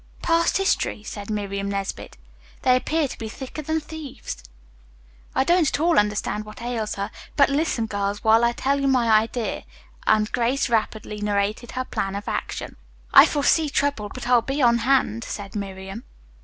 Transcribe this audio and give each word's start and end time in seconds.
"Past 0.23 0.57
history," 0.57 1.03
said 1.03 1.29
Miriam 1.29 1.69
Nesbit. 1.69 2.17
"They 2.63 2.75
appear 2.75 3.07
to 3.07 3.17
be 3.19 3.29
thicker 3.29 3.61
than 3.61 3.79
thieves." 3.79 4.43
"I 5.35 5.43
don't 5.43 5.67
at 5.67 5.79
all 5.79 5.99
understand 5.99 6.43
what 6.43 6.59
ails 6.59 6.95
her, 6.95 7.11
but 7.35 7.49
listen, 7.51 7.85
girls, 7.85 8.23
while 8.23 8.43
I 8.43 8.51
tell 8.51 8.81
you 8.81 8.87
my 8.87 9.11
idea," 9.11 9.63
and 10.07 10.31
Grace 10.31 10.69
rapidly 10.71 11.21
narrated 11.21 11.73
her 11.73 11.85
plan 11.85 12.15
of 12.15 12.27
action. 12.27 12.77
"I 13.13 13.27
foresee 13.27 13.69
trouble, 13.69 14.09
but 14.11 14.27
I'll 14.27 14.41
be 14.41 14.59
on 14.59 14.79
hand," 14.79 15.23
said 15.23 15.55
Miriam. 15.55 16.03